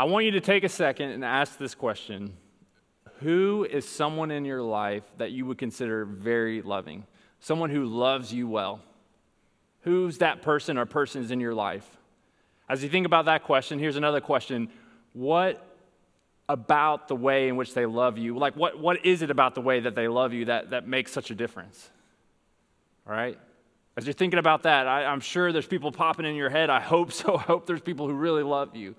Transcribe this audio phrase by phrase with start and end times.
[0.00, 2.36] I want you to take a second and ask this question
[3.20, 7.04] Who is someone in your life that you would consider very loving?
[7.40, 8.80] Someone who loves you well?
[9.82, 11.96] Who's that person or persons in your life?
[12.68, 14.68] As you think about that question, here's another question
[15.14, 15.64] What
[16.48, 18.38] about the way in which they love you?
[18.38, 21.12] Like, what, what is it about the way that they love you that, that makes
[21.12, 21.90] such a difference?
[23.06, 23.38] All right?
[23.96, 26.70] As you're thinking about that, I, I'm sure there's people popping in your head.
[26.70, 27.36] I hope so.
[27.38, 28.94] I hope there's people who really love you.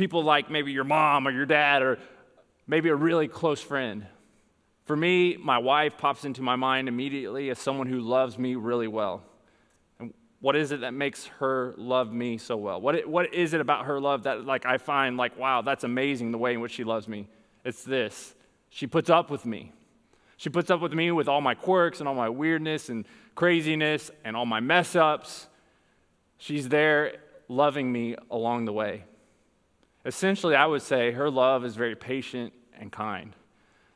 [0.00, 1.98] People like maybe your mom or your dad or
[2.66, 4.06] maybe a really close friend.
[4.86, 8.88] For me, my wife pops into my mind immediately as someone who loves me really
[8.88, 9.22] well.
[9.98, 12.80] And what is it that makes her love me so well?
[12.80, 16.30] What, what is it about her love that like I find like, wow, that's amazing
[16.30, 17.28] the way in which she loves me?
[17.62, 18.34] It's this.
[18.70, 19.70] She puts up with me.
[20.38, 23.04] She puts up with me with all my quirks and all my weirdness and
[23.34, 25.46] craziness and all my mess ups.
[26.38, 29.04] She's there loving me along the way.
[30.04, 33.34] Essentially, I would say her love is very patient and kind.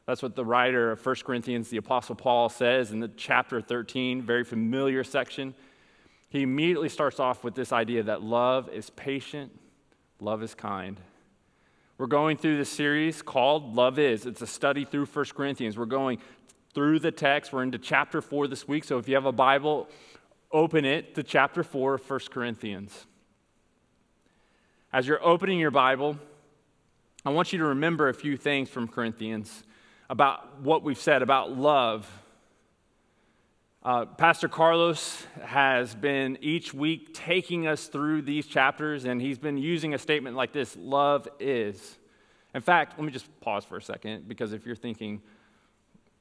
[0.06, 4.20] That's what the writer of 1 Corinthians, the Apostle Paul, says in the chapter 13,
[4.20, 5.55] very familiar section.
[6.28, 9.58] He immediately starts off with this idea that love is patient,
[10.20, 11.00] love is kind.
[11.96, 14.27] We're going through this series called Love Is.
[14.27, 15.78] It's a study through 1 Corinthians.
[15.78, 16.18] We're going
[16.74, 17.52] through the text.
[17.52, 18.84] We're into chapter 4 this week.
[18.84, 19.89] So if you have a Bible,
[20.50, 23.06] open it to chapter 4 of 1 Corinthians.
[24.95, 26.17] As you're opening your Bible,
[27.25, 29.64] I want you to remember a few things from Corinthians
[30.09, 32.09] about what we've said about love.
[33.83, 39.59] Uh, Pastor Carlos has been each week taking us through these chapters, and he's been
[39.59, 41.98] using a statement like this love is.
[42.55, 45.20] In fact, let me just pause for a second because if you're thinking,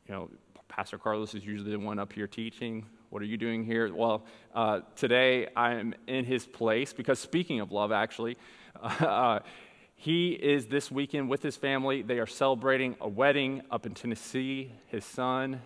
[0.07, 0.31] you know,
[0.67, 2.87] Pastor Carlos is usually the one up here teaching.
[3.11, 3.93] What are you doing here?
[3.93, 8.37] Well, uh, today I'm in his place because speaking of love, actually,
[8.83, 9.39] uh,
[9.95, 12.01] he is this weekend with his family.
[12.01, 14.71] They are celebrating a wedding up in Tennessee.
[14.87, 15.61] His son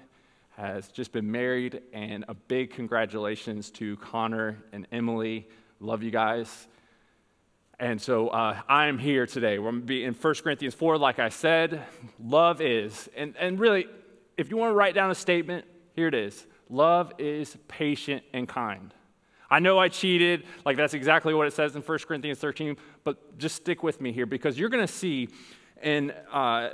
[0.55, 5.47] has just been married, and a big congratulations to Connor and Emily.
[5.79, 6.67] Love you guys.
[7.79, 9.59] And so uh, I'm here today.
[9.59, 11.83] We're going to be in 1 Corinthians 4, like I said.
[12.19, 13.07] Love is.
[13.15, 13.85] And, and really,
[14.35, 15.65] if you want to write down a statement,
[15.95, 18.93] here it is love is patient and kind.
[19.49, 23.37] I know I cheated, like that's exactly what it says in 1 Corinthians 13, but
[23.37, 25.29] just stick with me here because you're going to see
[25.81, 26.71] in, uh,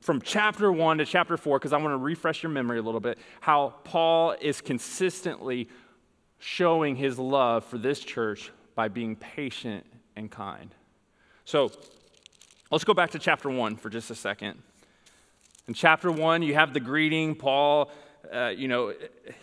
[0.00, 3.00] from chapter 1 to chapter 4, because I want to refresh your memory a little
[3.00, 5.68] bit, how Paul is consistently
[6.38, 9.84] showing his love for this church by being patient
[10.16, 10.74] and kind.
[11.44, 11.70] So
[12.70, 14.62] let's go back to chapter 1 for just a second.
[15.68, 17.90] In chapter one, you have the greeting, Paul,
[18.32, 18.94] uh, you know,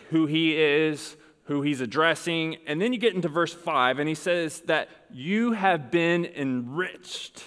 [0.10, 1.16] who he is,
[1.46, 2.58] who he's addressing.
[2.68, 7.44] And then you get into verse five, and he says that you have been enriched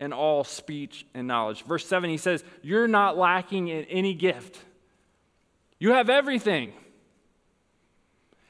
[0.00, 1.62] in all speech and knowledge.
[1.64, 4.58] Verse seven, he says, You're not lacking in any gift,
[5.78, 6.72] you have everything.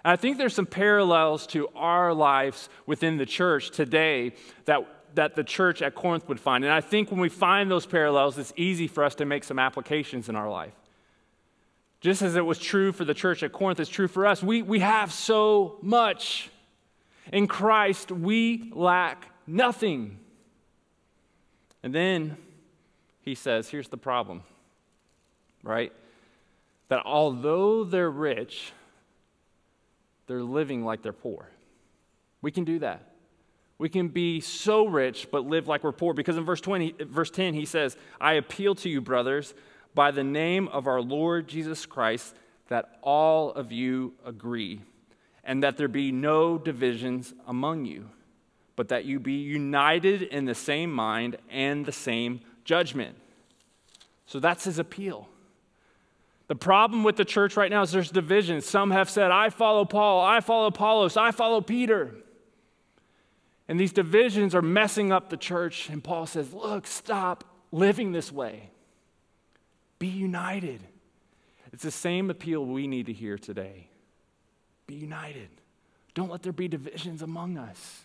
[0.05, 4.34] And I think there's some parallels to our lives within the church today
[4.67, 6.65] that that the church at Corinth would find.
[6.65, 9.59] And I think when we find those parallels, it's easy for us to make some
[9.59, 10.75] applications in our life.
[12.04, 14.42] Just as it was true for the church at Corinth, it's true for us.
[14.42, 16.50] We, we have so much.
[17.32, 20.19] In Christ, we lack nothing.
[21.82, 22.37] And then
[23.22, 24.43] he says, here's the problem,
[25.62, 25.94] right?
[26.88, 28.75] That although they're rich,
[30.26, 31.48] they're living like they're poor.
[32.43, 33.14] We can do that.
[33.78, 37.31] We can be so rich but live like we're poor because in verse 20 verse
[37.31, 39.54] 10 he says, "I appeal to you brothers
[39.94, 42.34] by the name of our Lord Jesus Christ
[42.69, 44.81] that all of you agree
[45.44, 48.09] and that there be no divisions among you,
[48.77, 53.16] but that you be united in the same mind and the same judgment."
[54.27, 55.28] So that's his appeal.
[56.47, 58.61] The problem with the church right now is there's division.
[58.61, 62.15] Some have said, I follow Paul, I follow Apollos, I follow Peter.
[63.66, 65.88] And these divisions are messing up the church.
[65.88, 68.70] And Paul says, Look, stop living this way.
[70.05, 70.83] Be united.
[71.73, 73.89] It's the same appeal we need to hear today.
[74.87, 75.49] Be united.
[76.12, 78.05] Don't let there be divisions among us.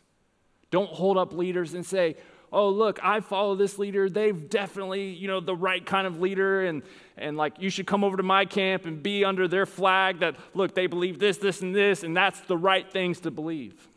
[0.71, 2.15] Don't hold up leaders and say,
[2.51, 6.65] oh look i follow this leader they've definitely you know the right kind of leader
[6.65, 6.81] and
[7.15, 10.35] and like you should come over to my camp and be under their flag that
[10.55, 13.87] look they believe this this and this and that's the right things to believe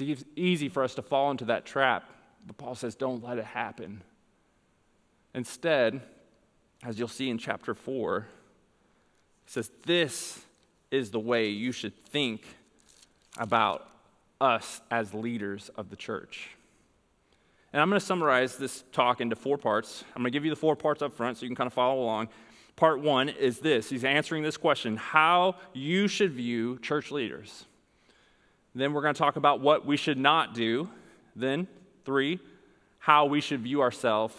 [0.00, 2.08] it's easy for us to fall into that trap,
[2.46, 4.02] but Paul says, don't let it happen.
[5.34, 6.02] Instead,
[6.84, 8.26] as you'll see in chapter 4,
[9.44, 10.40] he says, This
[10.90, 12.42] is the way you should think
[13.36, 13.88] about
[14.40, 16.50] us as leaders of the church.
[17.72, 20.04] And I'm going to summarize this talk into four parts.
[20.16, 21.74] I'm going to give you the four parts up front so you can kind of
[21.74, 22.28] follow along.
[22.76, 27.66] Part one is this He's answering this question how you should view church leaders.
[28.74, 30.88] Then we're going to talk about what we should not do.
[31.34, 31.66] Then,
[32.04, 32.38] three,
[32.98, 34.34] how we should view ourselves.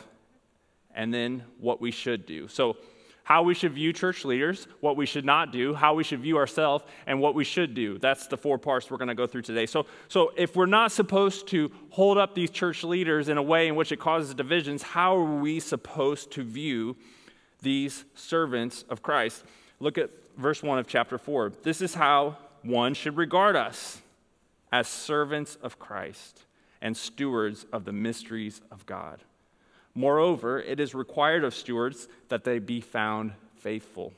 [1.00, 2.50] And then what we should do.
[2.50, 2.75] So,
[3.24, 6.36] how we should view church leaders, what we should not do, how we should view
[6.36, 7.98] ourselves, and what we should do.
[7.98, 9.66] That's the four parts we're going to go through today.
[9.66, 13.69] So, so, if we're not supposed to hold up these church leaders in a way
[13.69, 16.98] in which it causes divisions, how are we supposed to view
[17.62, 19.45] these servants of Christ?
[19.80, 21.54] Look at verse 1 of chapter 4.
[21.63, 24.02] This is how one should regard us
[24.69, 26.44] as servants of Christ
[26.81, 29.24] and stewards of the mysteries of God.
[29.95, 34.13] Moreover, it is required of stewards that they be found faithful.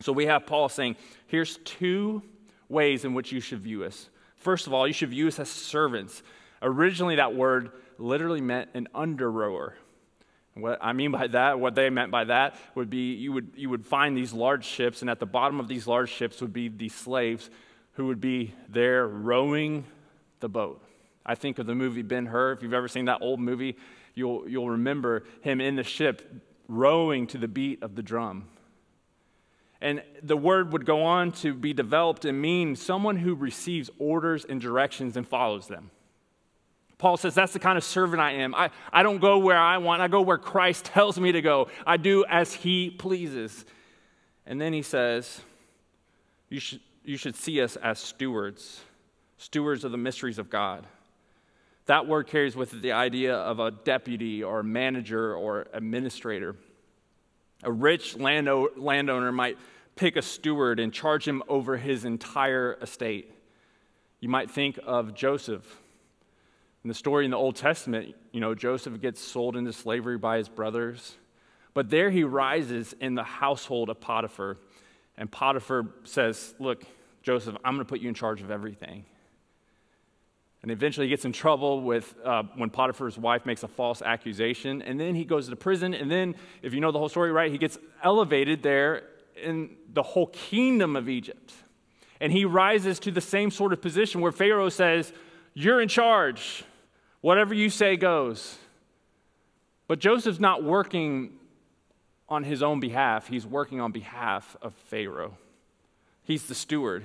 [0.00, 0.96] So we have Paul saying,
[1.26, 2.22] here's two
[2.68, 4.08] ways in which you should view us.
[4.36, 6.22] First of all, you should view us as servants.
[6.62, 9.74] Originally, that word literally meant an under rower.
[10.54, 13.68] What I mean by that, what they meant by that, would be you would, you
[13.68, 16.68] would find these large ships, and at the bottom of these large ships would be
[16.68, 17.50] these slaves
[17.92, 19.84] who would be there rowing
[20.40, 20.82] the boat.
[21.24, 22.52] I think of the movie Ben Hur.
[22.52, 23.76] If you've ever seen that old movie,
[24.16, 28.48] you'll, you'll remember him in the ship rowing to the beat of the drum.
[29.80, 34.44] And the word would go on to be developed and mean someone who receives orders
[34.44, 35.90] and directions and follows them.
[36.98, 38.54] Paul says, That's the kind of servant I am.
[38.54, 41.68] I, I don't go where I want, I go where Christ tells me to go.
[41.86, 43.66] I do as he pleases.
[44.46, 45.42] And then he says,
[46.48, 48.80] You should, you should see us as stewards,
[49.36, 50.86] stewards of the mysteries of God.
[51.86, 56.56] That word carries with it the idea of a deputy or a manager or administrator.
[57.62, 59.56] A rich landowner might
[59.94, 63.32] pick a steward and charge him over his entire estate.
[64.20, 65.64] You might think of Joseph.
[66.82, 70.38] In the story in the Old Testament, you know, Joseph gets sold into slavery by
[70.38, 71.16] his brothers.
[71.72, 74.58] But there he rises in the household of Potiphar.
[75.16, 76.84] And Potiphar says, Look,
[77.22, 79.04] Joseph, I'm going to put you in charge of everything.
[80.62, 84.82] And eventually he gets in trouble with uh, when Potiphar's wife makes a false accusation.
[84.82, 85.94] And then he goes to prison.
[85.94, 89.04] And then, if you know the whole story right, he gets elevated there
[89.40, 91.52] in the whole kingdom of Egypt.
[92.20, 95.12] And he rises to the same sort of position where Pharaoh says,
[95.54, 96.64] You're in charge.
[97.20, 98.56] Whatever you say goes.
[99.88, 101.32] But Joseph's not working
[102.28, 105.36] on his own behalf, he's working on behalf of Pharaoh.
[106.24, 107.04] He's the steward.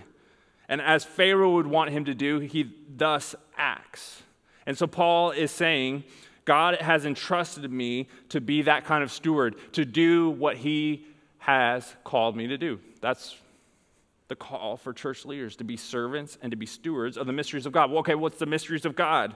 [0.71, 4.23] And as Pharaoh would want him to do, he thus acts.
[4.65, 6.05] And so Paul is saying,
[6.45, 11.05] God has entrusted me to be that kind of steward, to do what he
[11.39, 12.79] has called me to do.
[13.01, 13.35] That's
[14.29, 17.65] the call for church leaders to be servants and to be stewards of the mysteries
[17.65, 17.89] of God.
[17.89, 19.35] Well, okay, what's the mysteries of God?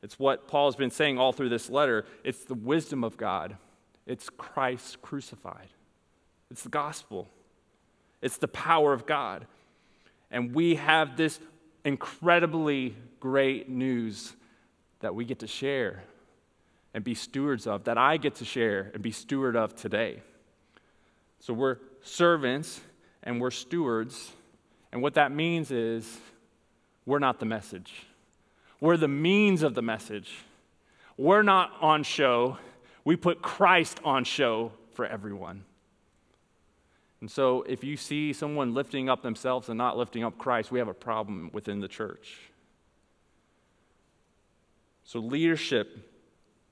[0.00, 2.06] It's what Paul has been saying all through this letter.
[2.22, 3.56] It's the wisdom of God,
[4.06, 5.70] it's Christ crucified,
[6.52, 7.26] it's the gospel,
[8.22, 9.48] it's the power of God.
[10.30, 11.38] And we have this
[11.84, 14.34] incredibly great news
[15.00, 16.02] that we get to share
[16.94, 20.22] and be stewards of, that I get to share and be steward of today.
[21.40, 22.80] So we're servants
[23.22, 24.32] and we're stewards.
[24.92, 26.18] And what that means is
[27.04, 28.06] we're not the message,
[28.80, 30.32] we're the means of the message.
[31.18, 32.58] We're not on show,
[33.04, 35.64] we put Christ on show for everyone.
[37.20, 40.78] And so, if you see someone lifting up themselves and not lifting up Christ, we
[40.78, 42.38] have a problem within the church.
[45.04, 46.12] So, leadership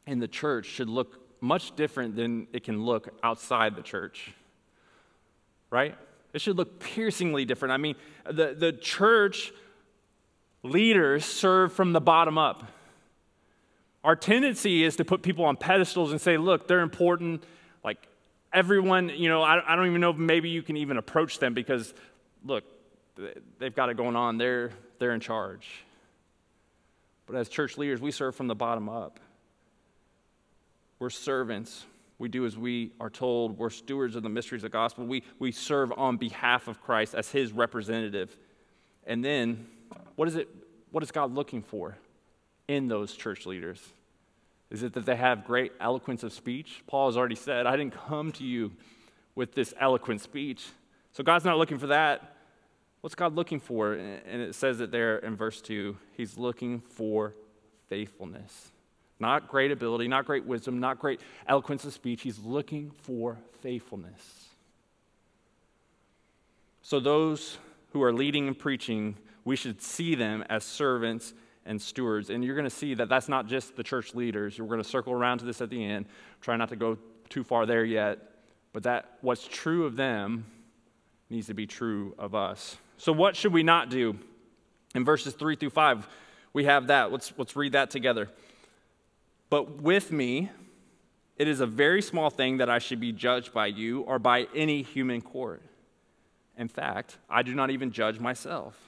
[0.06, 4.32] in the church should look much different than it can look outside the church,
[5.70, 5.94] right?
[6.32, 7.72] It should look piercingly different.
[7.72, 7.94] I mean,
[8.26, 9.52] the, the church
[10.62, 12.64] leaders serve from the bottom up.
[14.02, 17.44] Our tendency is to put people on pedestals and say, look, they're important.
[17.84, 17.98] Like,
[18.54, 21.52] everyone, you know, I, I don't even know if maybe you can even approach them
[21.52, 21.92] because,
[22.44, 22.64] look,
[23.58, 24.38] they've got it going on.
[24.38, 25.68] They're, they're in charge.
[27.26, 29.18] But as church leaders, we serve from the bottom up.
[30.99, 31.84] We're servants.
[32.18, 33.58] We do as we are told.
[33.58, 35.04] We're stewards of the mysteries of the gospel.
[35.04, 38.37] We, we serve on behalf of Christ as his representative.
[39.06, 39.66] And then,
[40.14, 40.49] what is it?
[40.92, 41.96] What is God looking for
[42.68, 43.80] in those church leaders?
[44.75, 46.83] Is it that they have great eloquence of speech?
[46.88, 48.73] Paul has already said, I didn't come to you
[49.37, 50.66] with this eloquent speech.
[51.12, 52.35] So God's not looking for that.
[53.00, 53.93] What's God looking for?
[53.93, 57.37] And it says it there in verse 2 He's looking for
[57.88, 58.73] faithfulness.
[59.21, 62.23] Not great ability, not great wisdom, not great eloquence of speech.
[62.23, 64.49] He's looking for faithfulness.
[66.83, 67.59] So, those
[67.93, 71.33] who are leading and preaching, we should see them as servants
[71.66, 72.30] and stewards.
[72.30, 74.59] And you're going to see that that's not just the church leaders.
[74.59, 76.06] We're going to circle around to this at the end.
[76.40, 78.18] Try not to go too far there yet.
[78.73, 80.47] But that what's true of them
[81.30, 82.76] needs to be true of us.
[82.97, 84.18] So, what should we not do?
[84.94, 86.06] In verses 3 through 5,
[86.52, 87.11] we have that.
[87.11, 88.30] Let's, let's read that together.
[89.50, 90.50] But with me,
[91.37, 94.47] it is a very small thing that I should be judged by you or by
[94.54, 95.62] any human court.
[96.56, 98.78] In fact, I do not even judge myself,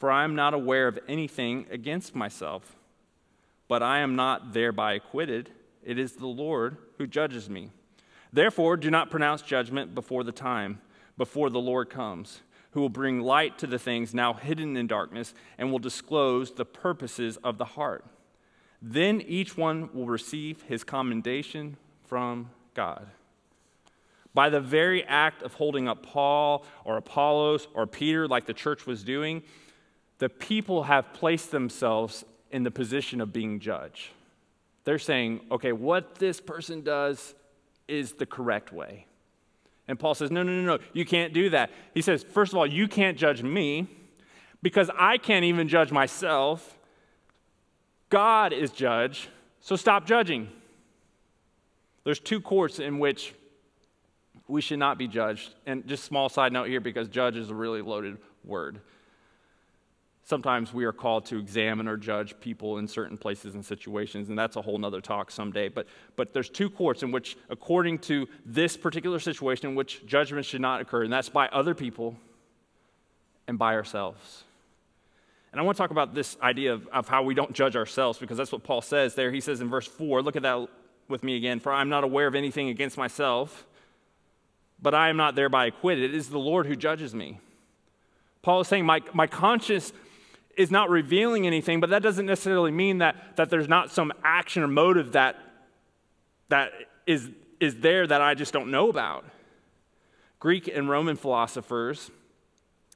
[0.00, 2.74] for I am not aware of anything against myself.
[3.68, 5.50] But I am not thereby acquitted.
[5.84, 7.70] It is the Lord who judges me.
[8.32, 10.80] Therefore, do not pronounce judgment before the time,
[11.18, 12.40] before the Lord comes,
[12.70, 16.64] who will bring light to the things now hidden in darkness and will disclose the
[16.64, 18.04] purposes of the heart.
[18.80, 21.76] Then each one will receive his commendation
[22.06, 23.06] from God.
[24.32, 28.86] By the very act of holding up Paul or Apollos or Peter, like the church
[28.86, 29.42] was doing,
[30.20, 34.12] the people have placed themselves in the position of being judge.
[34.84, 37.34] They're saying, okay, what this person does
[37.88, 39.06] is the correct way.
[39.88, 41.70] And Paul says, no, no, no, no, you can't do that.
[41.94, 43.88] He says, first of all, you can't judge me
[44.62, 46.78] because I can't even judge myself.
[48.10, 49.28] God is judge,
[49.60, 50.48] so stop judging.
[52.04, 53.34] There's two courts in which
[54.48, 55.54] we should not be judged.
[55.64, 58.80] And just small side note here because judge is a really loaded word.
[60.30, 64.38] Sometimes we are called to examine or judge people in certain places and situations, and
[64.38, 65.68] that's a whole nother talk someday.
[65.68, 70.46] But, but there's two courts in which, according to this particular situation, in which judgment
[70.46, 72.14] should not occur, and that's by other people
[73.48, 74.44] and by ourselves.
[75.50, 78.20] And I want to talk about this idea of, of how we don't judge ourselves,
[78.20, 79.32] because that's what Paul says there.
[79.32, 80.68] He says in verse 4, look at that
[81.08, 81.58] with me again.
[81.58, 83.66] For I'm not aware of anything against myself,
[84.80, 86.04] but I am not thereby acquitted.
[86.04, 87.40] It is the Lord who judges me.
[88.42, 89.92] Paul is saying, My, my conscience
[90.60, 94.62] is not revealing anything, but that doesn't necessarily mean that, that there's not some action
[94.62, 95.36] or motive that,
[96.50, 96.70] that
[97.06, 99.24] is, is there that I just don't know about.
[100.38, 102.10] Greek and Roman philosophers,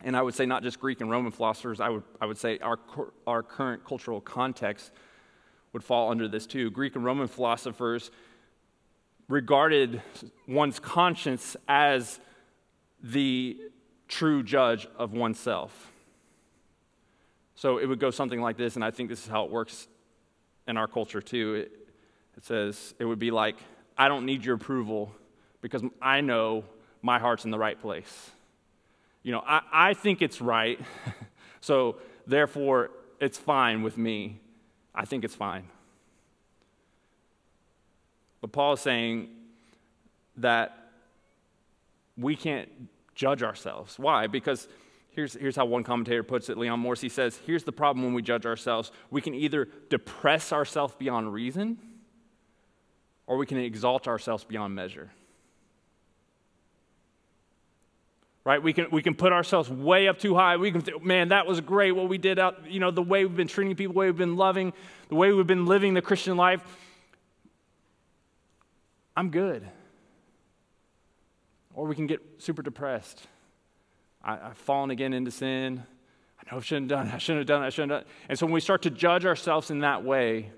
[0.03, 2.59] and I would say not just Greek and Roman philosophers, I would, I would say
[2.59, 2.79] our,
[3.27, 4.93] our current cultural context
[5.73, 6.71] would fall under this too.
[6.71, 8.11] Greek and Roman philosophers
[9.27, 10.03] regarded
[10.47, 12.21] one's conscience as
[13.03, 13.57] the
[14.07, 15.94] true judge of oneself.
[17.55, 19.87] So it would go something like this, and I think this is how it works
[20.67, 21.55] in our culture too.
[21.55, 21.73] It,
[22.37, 23.57] it says, it would be like,
[23.97, 25.13] I don't need your approval
[25.61, 26.65] because I know
[27.01, 28.31] my heart's in the right place.
[29.23, 30.81] You know, I, I think it's right,
[31.61, 31.97] so
[32.27, 34.41] therefore it's fine with me.
[34.95, 35.65] I think it's fine.
[38.41, 39.29] But Paul is saying
[40.37, 40.77] that
[42.17, 42.69] we can't
[43.15, 43.99] judge ourselves.
[43.99, 44.27] Why?
[44.27, 44.69] Because
[45.15, 47.01] here's, here's how one commentator puts it Leon Morris.
[47.01, 48.93] He says, Here's the problem when we judge ourselves.
[49.11, 51.79] We can either depress ourselves beyond reason,
[53.27, 55.11] or we can exalt ourselves beyond measure.
[58.45, 58.63] Right?
[58.63, 60.59] We can, we can put ourselves way up too high.
[60.59, 63.25] We can think, man, that was great what we did out, you know, the way
[63.25, 64.75] we've been treating people, the way we've been loving,
[65.09, 66.63] the way we've been living the Christian life.
[69.17, 69.67] I'm good.
[71.73, 73.27] Or we can get super depressed.
[74.25, 75.83] I, have fallen again into sin.
[76.41, 77.15] I know I shouldn't have done.
[77.15, 77.63] I shouldn't have done.
[77.63, 78.11] I shouldn't have done.
[78.29, 80.51] And so when we start to judge ourselves in that way,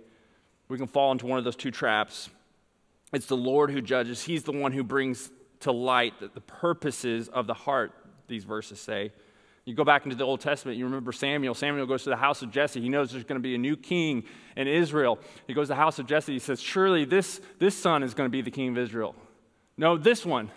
[0.69, 2.31] we can fall into one of those two traps.
[3.13, 5.31] It's the Lord who judges, He's the one who brings
[5.61, 7.93] to light the, the purposes of the heart,
[8.29, 9.13] these verses say.
[9.65, 11.55] You go back into the Old Testament, you remember Samuel.
[11.55, 12.81] Samuel goes to the house of Jesse.
[12.81, 14.23] He knows there's going to be a new king
[14.57, 15.19] in Israel.
[15.49, 16.33] He goes to the house of Jesse.
[16.33, 19.17] He says, Surely this, this son is going to be the king of Israel.
[19.77, 20.53] No, this one.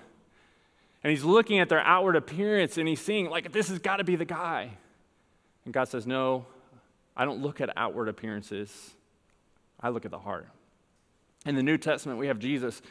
[1.03, 4.03] And he's looking at their outward appearance and he's seeing, like, this has got to
[4.03, 4.71] be the guy.
[5.65, 6.45] And God says, No,
[7.15, 8.95] I don't look at outward appearances,
[9.79, 10.47] I look at the heart.
[11.45, 12.81] In the New Testament, we have Jesus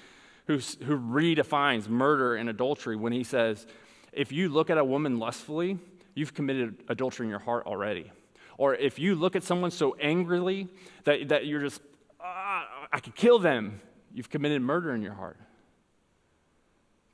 [0.47, 3.67] who, who redefines murder and adultery when he says,
[4.12, 5.79] If you look at a woman lustfully,
[6.15, 8.11] you've committed adultery in your heart already.
[8.57, 10.69] Or if you look at someone so angrily
[11.05, 11.81] that, that you're just,
[12.21, 13.81] ah, I could kill them,
[14.12, 15.37] you've committed murder in your heart.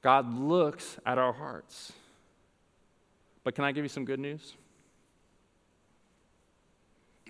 [0.05, 1.95] God looks at our hearts.
[3.43, 4.55] But can I give you some good news?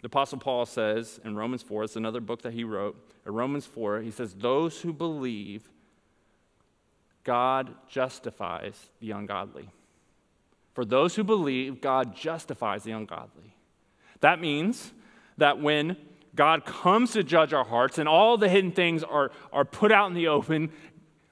[0.03, 2.97] The Apostle Paul says in Romans 4, it's another book that he wrote.
[3.25, 5.71] In Romans 4, he says, Those who believe,
[7.23, 9.71] God justifies the ungodly.
[10.75, 13.55] For those who believe, God justifies the ungodly.
[14.19, 14.93] That means
[15.39, 15.97] that when
[16.35, 20.09] God comes to judge our hearts and all the hidden things are, are put out
[20.09, 20.73] in the open,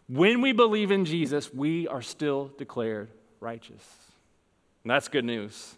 [0.08, 3.08] when we believe in Jesus, we are still declared
[3.40, 3.82] righteous.
[4.84, 5.74] And that's good news.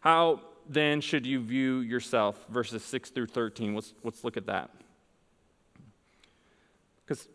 [0.00, 2.44] How then should you view yourself?
[2.48, 3.74] Verses 6 through 13.
[3.74, 4.70] Let's, let's look at that.
[7.04, 7.28] Because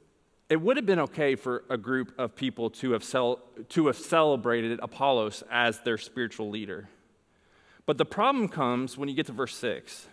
[0.50, 3.98] it would have been okay for a group of people to have, cel- to have
[3.98, 6.90] celebrated Apollos as their spiritual leader.
[7.86, 10.08] But the problem comes when you get to verse 6,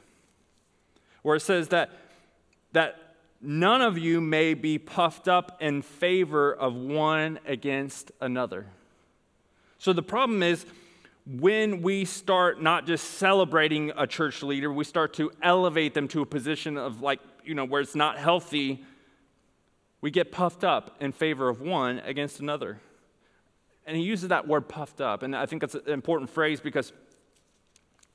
[1.23, 1.91] where it says that,
[2.73, 3.08] that
[3.41, 8.67] none of you may be puffed up in favor of one against another.
[9.79, 10.67] So the problem is
[11.27, 16.23] when we start not just celebrating a church leader, we start to elevate them to
[16.23, 18.85] a position of like, you know, where it's not healthy,
[20.01, 22.81] we get puffed up in favor of one against another.
[23.87, 25.23] And he uses that word puffed up.
[25.23, 26.93] And I think that's an important phrase because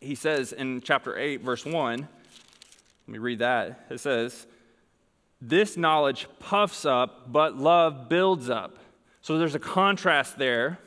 [0.02, 2.08] he says in chapter 8, verse 1, let
[3.08, 3.86] me read that.
[3.90, 4.48] It says,
[5.46, 8.78] This knowledge puffs up, but love builds up.
[9.22, 10.80] So there's a contrast there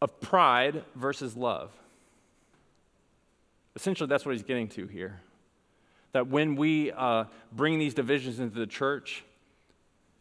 [0.00, 1.72] of pride versus love.
[3.74, 5.20] Essentially, that's what he's getting to here.
[6.12, 9.24] That when we uh, bring these divisions into the church,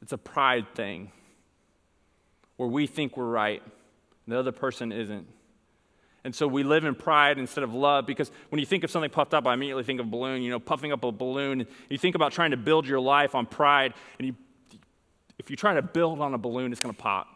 [0.01, 1.11] it's a pride thing
[2.57, 5.27] where we think we're right and the other person isn't.
[6.25, 9.11] And so we live in pride instead of love because when you think of something
[9.11, 11.67] puffed up, I immediately think of a balloon, you know, puffing up a balloon.
[11.87, 14.35] You think about trying to build your life on pride, and you,
[15.37, 17.27] if you try to build on a balloon, it's going to pop.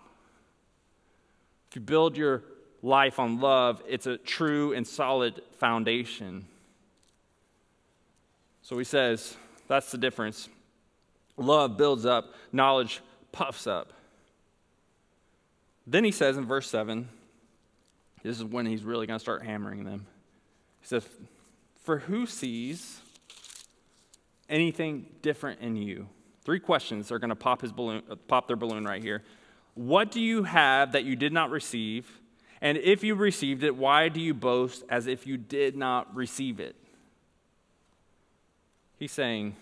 [1.70, 2.42] If you build your
[2.82, 6.48] life on love, it's a true and solid foundation.
[8.64, 10.50] So he says, that's the difference.
[11.38, 13.94] Love builds up, knowledge puffs up.
[15.86, 17.08] Then he says in verse 7,
[18.24, 20.06] this is when he's really going to start hammering them.
[20.82, 21.08] He says,
[21.84, 23.00] For who sees
[24.50, 26.08] anything different in you?
[26.44, 29.24] Three questions are going to pop, his balloon, uh, pop their balloon right here.
[29.76, 32.20] What do you have that you did not receive?
[32.62, 36.60] And if you received it, why do you boast as if you did not receive
[36.60, 36.76] it?
[38.98, 39.56] He's saying,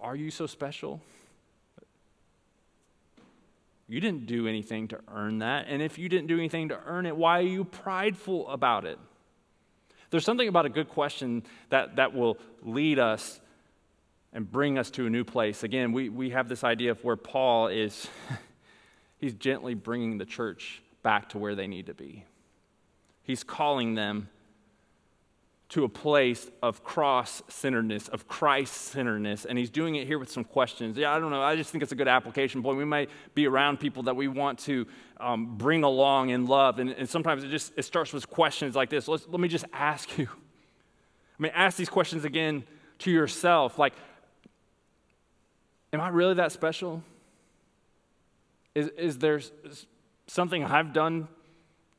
[0.00, 1.00] Are you so special?
[3.92, 5.66] You didn't do anything to earn that.
[5.68, 8.98] And if you didn't do anything to earn it, why are you prideful about it?
[10.08, 13.38] There's something about a good question that, that will lead us
[14.32, 15.62] and bring us to a new place.
[15.62, 18.08] Again, we, we have this idea of where Paul is,
[19.18, 22.24] he's gently bringing the church back to where they need to be.
[23.22, 24.30] He's calling them
[25.72, 29.46] to a place of cross centeredness, of Christ centeredness.
[29.46, 30.98] And he's doing it here with some questions.
[30.98, 31.40] Yeah, I don't know.
[31.40, 32.76] I just think it's a good application point.
[32.76, 36.78] We might be around people that we want to um, bring along in love.
[36.78, 39.08] And, and, sometimes it just it starts with questions like this.
[39.08, 40.28] Let's, let me just ask you.
[40.28, 42.64] I mean, ask these questions again
[42.98, 43.78] to yourself.
[43.78, 43.94] Like,
[45.94, 47.02] am I really that special?
[48.74, 49.40] Is, is there
[50.26, 51.28] something I've done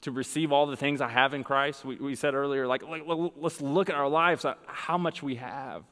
[0.03, 1.85] to receive all the things I have in Christ.
[1.85, 2.83] We, we said earlier, like,
[3.37, 5.83] let's look at our lives, how much we have.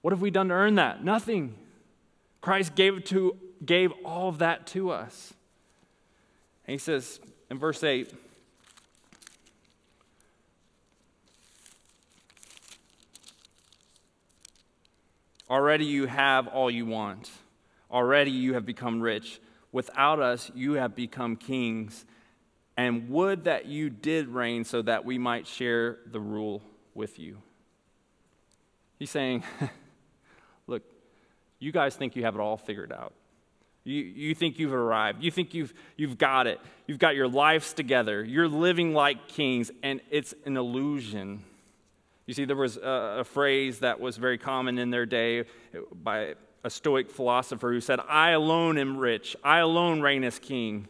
[0.00, 1.02] What have we done to earn that?
[1.04, 1.56] Nothing.
[2.40, 5.34] Christ gave, to, gave all of that to us.
[6.66, 7.18] And he says
[7.50, 8.12] in verse 8,
[15.50, 17.30] Already you have all you want.
[17.90, 19.40] Already you have become rich.
[19.72, 22.04] Without us, you have become kings
[22.76, 26.62] and would that you did reign so that we might share the rule
[26.94, 27.38] with you.
[28.98, 29.44] He's saying,
[30.66, 30.82] Look,
[31.58, 33.12] you guys think you have it all figured out.
[33.84, 35.22] You, you think you've arrived.
[35.22, 36.58] You think you've, you've got it.
[36.86, 38.24] You've got your lives together.
[38.24, 41.44] You're living like kings, and it's an illusion.
[42.26, 45.44] You see, there was a, a phrase that was very common in their day
[45.92, 46.34] by
[46.64, 49.36] a Stoic philosopher who said, I alone am rich.
[49.44, 50.88] I alone reign as king.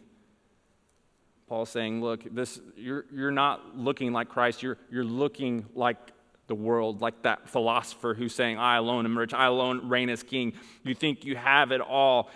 [1.46, 5.98] Paul's saying, look, this, you're, you're not looking like Christ, you're, you're looking like
[6.46, 10.22] the world, like that philosopher who's saying, I alone am rich, I alone reign as
[10.22, 10.54] king.
[10.82, 12.30] You think you have it all,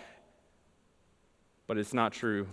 [1.66, 2.46] but it's not true.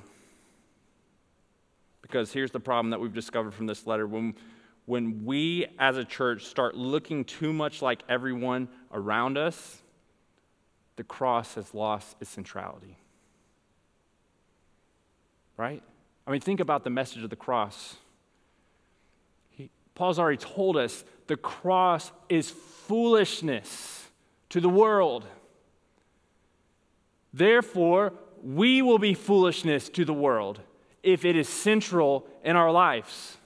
[2.01, 4.05] Because here's the problem that we've discovered from this letter.
[4.05, 4.35] When,
[4.85, 9.81] when we as a church start looking too much like everyone around us,
[10.97, 12.97] the cross has lost its centrality.
[15.57, 15.83] Right?
[16.27, 17.95] I mean, think about the message of the cross.
[19.51, 24.07] He, Paul's already told us the cross is foolishness
[24.49, 25.25] to the world.
[27.33, 30.61] Therefore, we will be foolishness to the world
[31.03, 33.37] if it is central in our lives.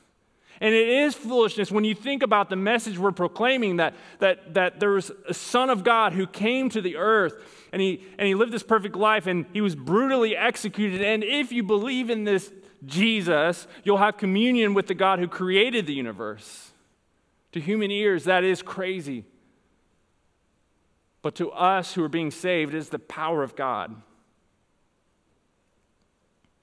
[0.62, 4.80] And it is foolishness when you think about the message we're proclaiming that, that, that
[4.80, 7.34] there was a Son of God who came to the earth
[7.72, 11.02] and he, and he lived this perfect life and he was brutally executed.
[11.02, 12.52] And if you believe in this
[12.86, 16.72] Jesus, you'll have communion with the God who created the universe.
[17.54, 19.26] To human ears, that is crazy.
[21.22, 23.96] But to us who are being saved, it is the power of God.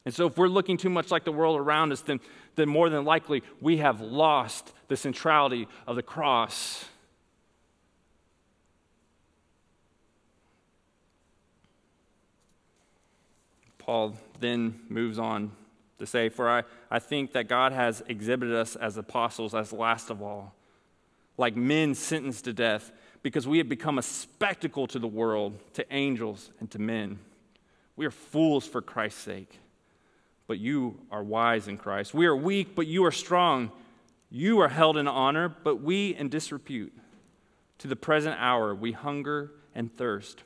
[0.04, 2.20] And so, if we're looking too much like the world around us, then,
[2.54, 6.84] then more than likely we have lost the centrality of the cross.
[13.78, 15.50] Paul then moves on
[15.98, 20.10] to say, For I, I think that God has exhibited us as apostles as last
[20.10, 20.54] of all,
[21.36, 25.84] like men sentenced to death, because we have become a spectacle to the world, to
[25.92, 27.18] angels, and to men.
[27.96, 29.58] We are fools for Christ's sake
[30.46, 32.14] but you are wise in Christ.
[32.14, 33.70] We are weak, but you are strong.
[34.30, 36.92] You are held in honor, but we in disrepute.
[37.78, 40.44] To the present hour, we hunger and thirst.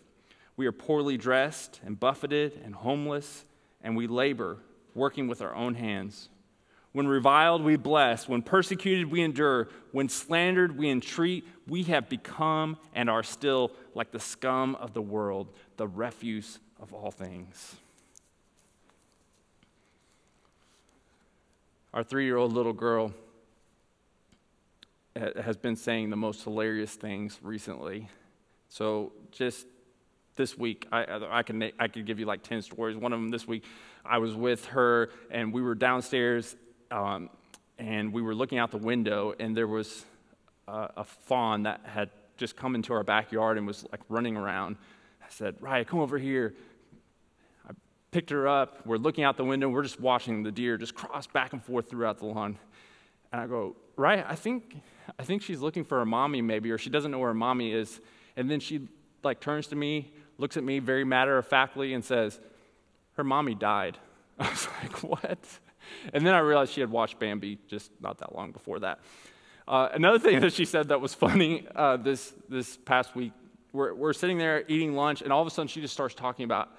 [0.57, 3.45] We are poorly dressed and buffeted and homeless,
[3.83, 4.59] and we labor,
[4.95, 6.29] working with our own hands.
[6.93, 8.29] When reviled, we bless.
[8.29, 9.69] When persecuted, we endure.
[9.93, 11.47] When slandered, we entreat.
[11.69, 16.93] We have become and are still like the scum of the world, the refuse of
[16.93, 17.77] all things.
[21.95, 23.13] Our three year old little girl
[25.15, 28.09] eh, has been saying the most hilarious things recently.
[28.69, 29.67] So just
[30.41, 32.97] this week, I, I, can, I could give you like 10 stories.
[32.97, 33.63] One of them this week,
[34.07, 36.57] I was with her and we were downstairs
[36.91, 37.29] um,
[37.79, 40.07] and we were looking out the window and there was
[40.67, 44.77] a, a fawn that had just come into our backyard and was like running around.
[45.23, 46.55] I said, Ryan, come over here
[47.69, 47.73] i
[48.11, 48.87] picked her up.
[48.87, 49.69] We're looking out the window.
[49.69, 52.59] We're just watching the deer just cross back and forth throughout the lawn.
[53.31, 54.81] And I go, right, I think,
[55.19, 57.75] I think she's looking for her mommy maybe, or she doesn't know where her mommy
[57.75, 58.01] is.
[58.37, 58.89] And then she
[59.23, 62.41] like turns to me, looks at me very matter of factly, and says,
[63.13, 63.99] her mommy died.
[64.39, 65.39] I was like, what?
[66.13, 69.01] And then I realized she had watched Bambi just not that long before that.
[69.69, 73.33] Uh, another thing that she said that was funny uh, this, this past week,
[73.73, 76.45] we're, we're sitting there eating lunch, and all of a sudden she just starts talking
[76.45, 76.71] about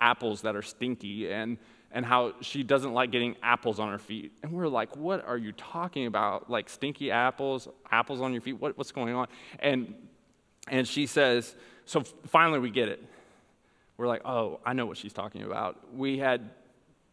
[0.00, 1.58] apples that are stinky and,
[1.90, 4.32] and how she doesn't like getting apples on her feet.
[4.42, 6.48] And we're like, what are you talking about?
[6.48, 8.60] Like stinky apples, apples on your feet?
[8.60, 9.26] What, what's going on?
[9.58, 9.94] And,
[10.68, 11.54] and she says,
[11.88, 13.02] so finally we get it.
[13.96, 15.78] We're like, oh, I know what she's talking about.
[15.96, 16.50] We had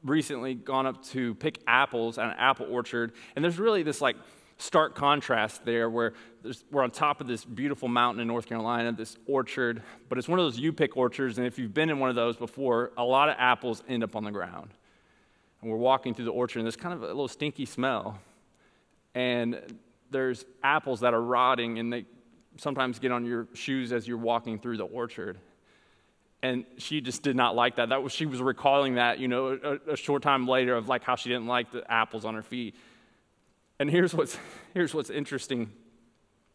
[0.03, 4.17] recently gone up to pick apples at an apple orchard, and there's really this like
[4.57, 6.13] stark contrast there where
[6.71, 10.39] we're on top of this beautiful mountain in North Carolina, this orchard, but it's one
[10.39, 13.03] of those you pick orchards, and if you've been in one of those before, a
[13.03, 14.69] lot of apples end up on the ground.
[15.61, 18.19] And we're walking through the orchard, and there's kind of a little stinky smell.
[19.15, 19.61] And
[20.11, 22.05] there's apples that are rotting, and they
[22.57, 25.37] sometimes get on your shoes as you're walking through the orchard.
[26.41, 27.89] And she just did not like that.
[27.89, 31.03] That was she was recalling that, you know, a, a short time later of like
[31.03, 32.75] how she didn't like the apples on her feet.
[33.79, 34.37] And here's what's,
[34.73, 35.71] here's what's interesting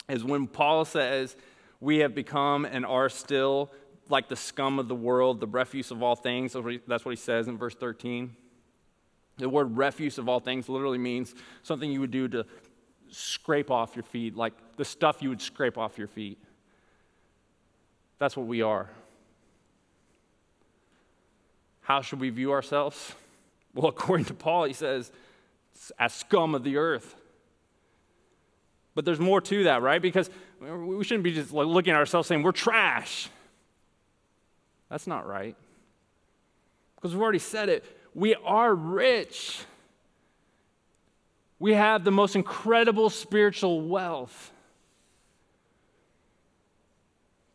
[0.09, 1.37] is when Paul says,
[1.81, 3.71] we have become and are still
[4.09, 6.55] like the scum of the world, the refuse of all things.
[6.87, 8.35] That's what he says in verse 13.
[9.39, 12.45] The word refuse of all things literally means something you would do to
[13.11, 16.39] scrape off your feet, like the stuff you would scrape off your feet.
[18.19, 18.89] That's what we are.
[21.81, 23.15] How should we view ourselves?
[23.73, 25.13] Well, according to Paul, he says,
[25.97, 27.15] as scum of the earth.
[28.97, 30.03] But there's more to that, right?
[30.03, 30.29] Because
[30.61, 33.29] we shouldn't be just looking at ourselves saying we're trash.
[34.89, 35.55] That's not right.
[36.97, 37.85] Because we've already said it.
[38.13, 39.61] We are rich.
[41.61, 44.51] We have the most incredible spiritual wealth.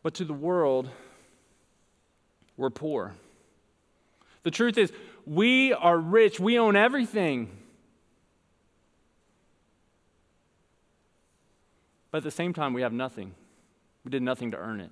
[0.02, 0.88] But to the world,
[2.56, 3.14] we're poor.
[4.44, 4.92] The truth is,
[5.26, 6.38] we are rich.
[6.38, 7.50] We own everything.
[12.12, 13.34] But at the same time, we have nothing.
[14.04, 14.90] We did nothing to earn it.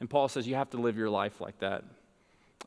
[0.00, 1.84] And Paul says you have to live your life like that.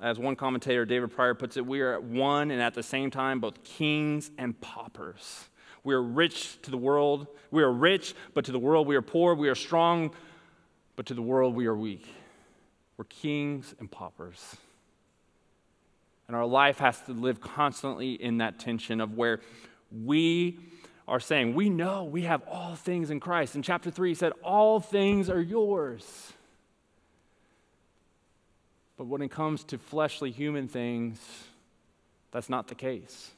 [0.01, 3.09] As one commentator, David Prior, puts it, we are at one and at the same
[3.09, 5.49] time both kings and paupers.
[5.83, 7.27] We are rich to the world.
[7.49, 9.33] We are rich, but to the world we are poor.
[9.33, 10.11] We are strong,
[10.95, 12.05] but to the world we are weak.
[12.97, 14.57] We're kings and paupers.
[16.27, 19.39] And our life has to live constantly in that tension of where
[19.91, 20.59] we
[21.07, 23.55] are saying, We know we have all things in Christ.
[23.55, 26.33] In chapter 3, he said, All things are yours.
[28.97, 31.19] But when it comes to fleshly human things,
[32.31, 33.31] that's not the case.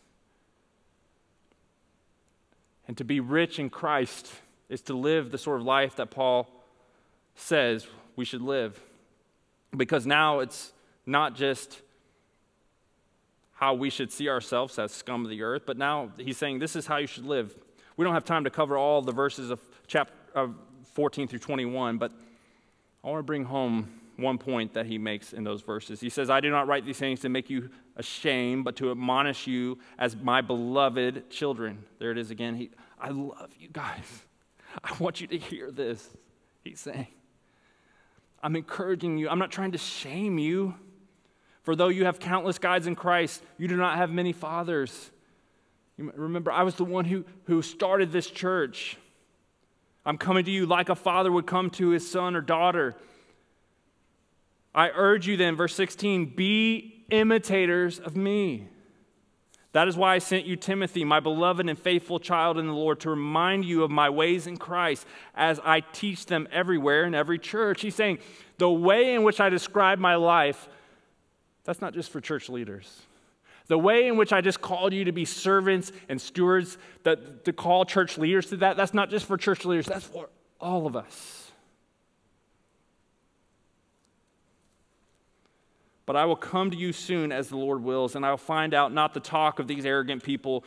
[2.88, 4.32] And to be rich in Christ
[4.69, 6.48] is to live the sort of life that Paul
[7.36, 8.80] says we should live.
[9.76, 10.74] Because now it's
[11.06, 11.82] not just
[13.54, 16.76] how we should see ourselves as scum of the earth, but now he's saying this
[16.76, 17.54] is how you should live.
[17.98, 20.56] We don't have time to cover all the verses of chapter of
[20.93, 22.12] 14 through 21, but
[23.04, 25.99] I want to bring home one point that he makes in those verses.
[25.99, 29.47] He says, I do not write these things to make you ashamed, but to admonish
[29.47, 31.84] you as my beloved children.
[31.99, 32.55] There it is again.
[32.55, 34.23] He, I love you guys.
[34.84, 36.08] I want you to hear this,
[36.63, 37.08] he's saying.
[38.41, 39.29] I'm encouraging you.
[39.29, 40.75] I'm not trying to shame you.
[41.63, 45.12] For though you have countless guides in Christ, you do not have many fathers.
[45.97, 48.97] You remember, I was the one who, who started this church.
[50.05, 52.95] I'm coming to you like a father would come to his son or daughter.
[54.73, 58.67] I urge you then, verse 16, be imitators of me.
[59.71, 62.99] That is why I sent you Timothy, my beloved and faithful child in the Lord,
[63.01, 65.05] to remind you of my ways in Christ
[65.36, 67.82] as I teach them everywhere in every church.
[67.82, 68.17] He's saying,
[68.58, 70.67] the way in which I describe my life,
[71.65, 73.03] that's not just for church leaders.
[73.67, 77.53] The way in which I just called you to be servants and stewards, that, to
[77.53, 80.29] call church leaders to that, that's not just for church leaders, that's for
[80.60, 81.48] all of us.
[86.10, 88.74] But I will come to you soon as the Lord wills, and I will find
[88.74, 90.63] out not the talk of these arrogant people,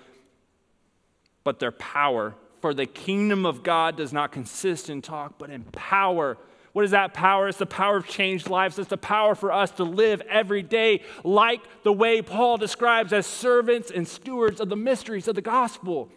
[1.42, 2.36] but their power.
[2.60, 6.38] For the kingdom of God does not consist in talk, but in power.
[6.74, 7.48] What is that power?
[7.48, 8.78] It's the power of changed lives.
[8.78, 13.26] It's the power for us to live every day like the way Paul describes as
[13.26, 16.08] servants and stewards of the mysteries of the gospel.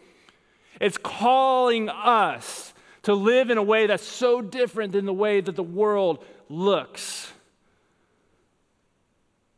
[0.80, 5.56] It's calling us to live in a way that's so different than the way that
[5.56, 7.32] the world looks.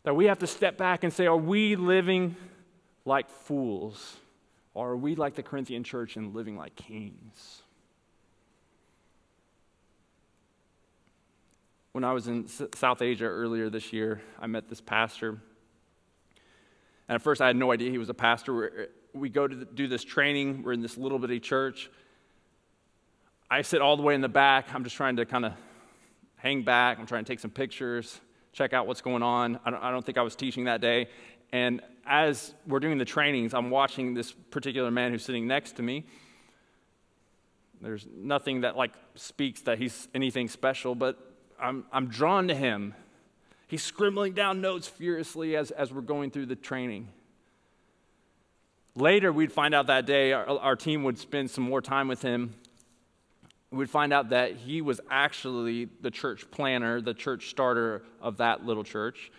[0.09, 2.35] That we have to step back and say, are we living
[3.05, 4.17] like fools?
[4.73, 7.61] Or are we like the Corinthian church and living like kings?
[11.93, 15.43] When I was in S- South Asia earlier this year, I met this pastor.
[17.07, 18.89] And at first, I had no idea he was a pastor.
[19.13, 20.63] We go to do this training.
[20.63, 21.91] We're in this little bitty church.
[23.51, 24.75] I sit all the way in the back.
[24.75, 25.53] I'm just trying to kind of
[26.37, 26.99] hang back.
[26.99, 29.59] I'm trying to take some pictures, check out what's going on.
[29.65, 31.09] I don't, I don't think I was teaching that day.
[31.53, 35.83] And as we're doing the trainings, I'm watching this particular man who's sitting next to
[35.83, 36.05] me.
[37.81, 41.19] There's nothing that like speaks that he's anything special, but
[41.61, 42.95] I'm, I'm drawn to him.
[43.69, 47.09] He's scribbling down notes furiously as, as we're going through the training.
[48.95, 52.23] Later, we'd find out that day, our, our team would spend some more time with
[52.23, 52.55] him.
[53.71, 58.65] We'd find out that he was actually the church planter, the church starter of that
[58.65, 59.31] little church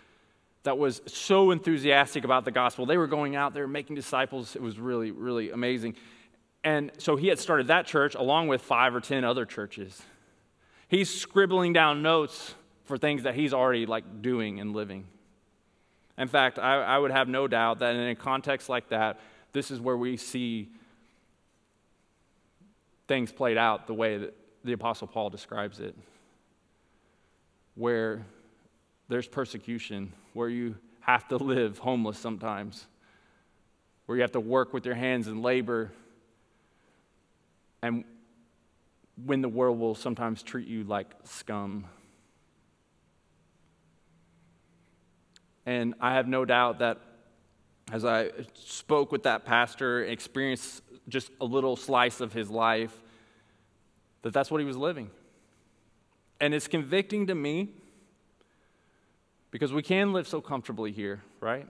[0.62, 2.86] that was so enthusiastic about the gospel.
[2.86, 4.54] They were going out there making disciples.
[4.54, 5.96] It was really, really amazing.
[6.62, 10.00] And so he had started that church along with five or 10 other churches.
[10.88, 15.06] He's scribbling down notes for things that he's already like doing and living.
[16.18, 19.18] In fact, I, I would have no doubt that in a context like that,
[19.52, 20.68] this is where we see
[23.10, 25.96] things played out the way that the Apostle Paul describes it,
[27.74, 28.24] where
[29.08, 32.86] there's persecution, where you have to live homeless sometimes,
[34.06, 35.90] where you have to work with your hands and labor.
[37.82, 38.04] And
[39.24, 41.86] when the world will sometimes treat you like scum.
[45.66, 47.00] And I have no doubt that
[47.90, 52.96] as I spoke with that pastor, experienced just a little slice of his life,
[54.22, 55.10] that that's what he was living.
[56.40, 57.68] And it's convicting to me
[59.50, 61.66] because we can live so comfortably here, right?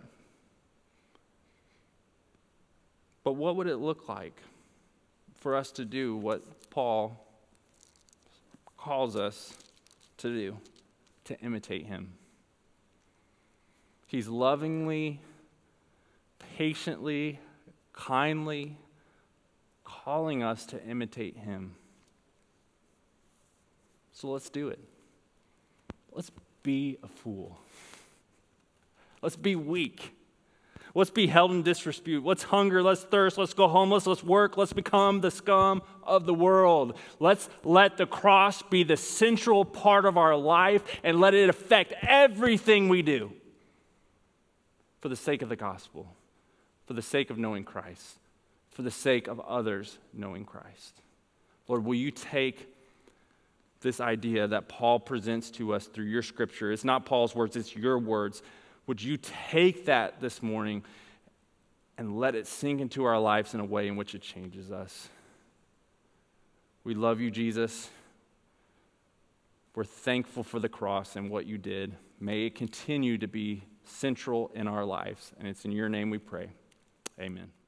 [3.24, 4.40] But what would it look like
[5.40, 7.26] for us to do what Paul
[8.80, 9.54] calls us
[10.18, 10.56] to do,
[11.24, 12.12] to imitate him.
[14.06, 15.20] He's lovingly,
[16.56, 17.38] patiently,
[17.92, 18.78] kindly
[19.84, 21.74] calling us to imitate him.
[24.20, 24.78] So let's do it.
[26.12, 26.30] Let's
[26.62, 27.59] be a fool.
[29.22, 30.14] Let's be weak.
[30.94, 32.22] Let's be held in disrepute.
[32.22, 32.83] Let's hunger.
[32.83, 33.38] Let's thirst.
[33.38, 34.06] Let's go homeless.
[34.06, 34.59] Let's work.
[34.59, 36.98] Let's become the scum of the world.
[37.18, 41.94] Let's let the cross be the central part of our life and let it affect
[42.02, 43.33] everything we do
[45.00, 46.14] for the sake of the gospel,
[46.87, 48.18] for the sake of knowing Christ,
[48.70, 51.00] for the sake of others knowing Christ.
[51.68, 52.68] Lord, will you take
[53.80, 56.70] this idea that Paul presents to us through your scripture?
[56.72, 58.42] It's not Paul's words, it's your words
[58.90, 60.82] would you take that this morning
[61.96, 65.08] and let it sink into our lives in a way in which it changes us?
[66.82, 67.88] We love you, Jesus.
[69.76, 71.94] We're thankful for the cross and what you did.
[72.18, 75.32] May it continue to be central in our lives.
[75.38, 76.48] And it's in your name we pray.
[77.20, 77.60] Amen.